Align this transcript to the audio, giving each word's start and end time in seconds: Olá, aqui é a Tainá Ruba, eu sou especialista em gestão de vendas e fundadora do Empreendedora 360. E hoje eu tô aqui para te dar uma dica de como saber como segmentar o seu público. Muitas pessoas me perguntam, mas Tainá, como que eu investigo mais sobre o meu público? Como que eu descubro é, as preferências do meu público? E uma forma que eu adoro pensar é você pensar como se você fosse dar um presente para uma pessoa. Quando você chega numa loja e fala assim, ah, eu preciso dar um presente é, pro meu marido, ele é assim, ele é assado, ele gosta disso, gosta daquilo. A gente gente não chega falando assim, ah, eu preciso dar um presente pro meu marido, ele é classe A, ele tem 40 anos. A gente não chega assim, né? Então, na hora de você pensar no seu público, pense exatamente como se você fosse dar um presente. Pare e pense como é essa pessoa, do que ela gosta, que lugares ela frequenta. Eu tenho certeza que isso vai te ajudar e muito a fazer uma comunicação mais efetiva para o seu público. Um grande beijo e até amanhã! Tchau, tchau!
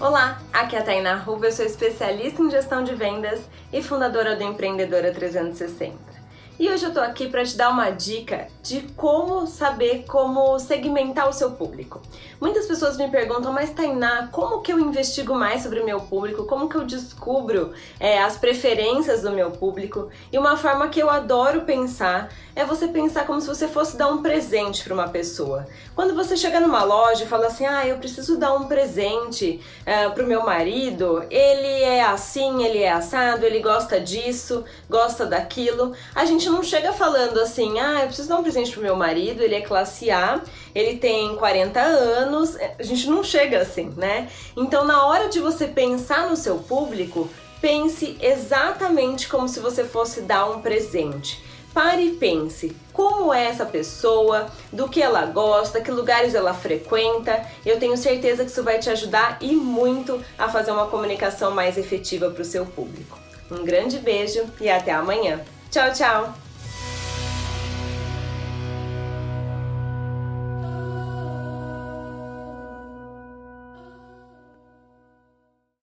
Olá, 0.00 0.40
aqui 0.52 0.76
é 0.76 0.78
a 0.78 0.82
Tainá 0.84 1.16
Ruba, 1.16 1.46
eu 1.46 1.52
sou 1.52 1.64
especialista 1.64 2.40
em 2.40 2.48
gestão 2.48 2.84
de 2.84 2.94
vendas 2.94 3.40
e 3.72 3.82
fundadora 3.82 4.36
do 4.36 4.44
Empreendedora 4.44 5.12
360. 5.12 6.17
E 6.58 6.68
hoje 6.68 6.84
eu 6.84 6.92
tô 6.92 6.98
aqui 6.98 7.28
para 7.28 7.44
te 7.44 7.56
dar 7.56 7.70
uma 7.70 7.90
dica 7.90 8.48
de 8.64 8.80
como 8.96 9.46
saber 9.46 10.04
como 10.08 10.58
segmentar 10.58 11.28
o 11.28 11.32
seu 11.32 11.52
público. 11.52 12.02
Muitas 12.40 12.66
pessoas 12.66 12.96
me 12.96 13.08
perguntam, 13.08 13.52
mas 13.52 13.70
Tainá, 13.70 14.28
como 14.32 14.60
que 14.60 14.72
eu 14.72 14.78
investigo 14.80 15.36
mais 15.36 15.62
sobre 15.62 15.78
o 15.78 15.84
meu 15.84 16.00
público? 16.00 16.46
Como 16.46 16.68
que 16.68 16.74
eu 16.74 16.84
descubro 16.84 17.72
é, 18.00 18.20
as 18.20 18.36
preferências 18.36 19.22
do 19.22 19.30
meu 19.30 19.52
público? 19.52 20.08
E 20.32 20.38
uma 20.38 20.56
forma 20.56 20.88
que 20.88 21.00
eu 21.00 21.08
adoro 21.08 21.60
pensar 21.60 22.28
é 22.56 22.64
você 22.64 22.88
pensar 22.88 23.24
como 23.24 23.40
se 23.40 23.46
você 23.46 23.68
fosse 23.68 23.96
dar 23.96 24.08
um 24.08 24.20
presente 24.20 24.82
para 24.82 24.92
uma 24.92 25.08
pessoa. 25.08 25.64
Quando 25.94 26.12
você 26.12 26.36
chega 26.36 26.58
numa 26.58 26.82
loja 26.82 27.22
e 27.22 27.28
fala 27.28 27.46
assim, 27.46 27.66
ah, 27.66 27.86
eu 27.86 27.98
preciso 27.98 28.36
dar 28.36 28.52
um 28.54 28.64
presente 28.64 29.60
é, 29.86 30.08
pro 30.08 30.26
meu 30.26 30.44
marido, 30.44 31.24
ele 31.30 31.82
é 31.84 32.02
assim, 32.02 32.64
ele 32.64 32.78
é 32.78 32.90
assado, 32.90 33.46
ele 33.46 33.60
gosta 33.60 34.00
disso, 34.00 34.64
gosta 34.90 35.24
daquilo. 35.24 35.92
A 36.16 36.24
gente 36.24 36.47
gente 36.48 36.50
não 36.50 36.62
chega 36.62 36.92
falando 36.92 37.38
assim, 37.38 37.78
ah, 37.78 38.00
eu 38.00 38.06
preciso 38.06 38.28
dar 38.28 38.38
um 38.38 38.42
presente 38.42 38.72
pro 38.72 38.80
meu 38.80 38.96
marido, 38.96 39.42
ele 39.42 39.54
é 39.54 39.60
classe 39.60 40.10
A, 40.10 40.40
ele 40.74 40.96
tem 40.96 41.36
40 41.36 41.78
anos. 41.80 42.56
A 42.78 42.82
gente 42.82 43.08
não 43.08 43.22
chega 43.22 43.60
assim, 43.60 43.92
né? 43.96 44.28
Então, 44.56 44.84
na 44.84 45.06
hora 45.06 45.28
de 45.28 45.40
você 45.40 45.66
pensar 45.66 46.28
no 46.28 46.36
seu 46.36 46.56
público, 46.56 47.28
pense 47.60 48.16
exatamente 48.20 49.28
como 49.28 49.46
se 49.46 49.60
você 49.60 49.84
fosse 49.84 50.22
dar 50.22 50.50
um 50.50 50.62
presente. 50.62 51.42
Pare 51.74 52.02
e 52.02 52.10
pense 52.12 52.74
como 52.94 53.32
é 53.32 53.44
essa 53.44 53.66
pessoa, 53.66 54.50
do 54.72 54.88
que 54.88 55.02
ela 55.02 55.26
gosta, 55.26 55.82
que 55.82 55.90
lugares 55.90 56.34
ela 56.34 56.54
frequenta. 56.54 57.44
Eu 57.64 57.78
tenho 57.78 57.96
certeza 57.96 58.42
que 58.42 58.50
isso 58.50 58.64
vai 58.64 58.78
te 58.78 58.88
ajudar 58.88 59.36
e 59.40 59.54
muito 59.54 60.20
a 60.38 60.48
fazer 60.48 60.70
uma 60.70 60.86
comunicação 60.86 61.50
mais 61.50 61.76
efetiva 61.76 62.30
para 62.30 62.42
o 62.42 62.44
seu 62.44 62.64
público. 62.64 63.18
Um 63.50 63.64
grande 63.64 63.98
beijo 63.98 64.44
e 64.60 64.68
até 64.68 64.92
amanhã! 64.92 65.40
Tchau, 65.70 65.92
tchau! 65.92 66.47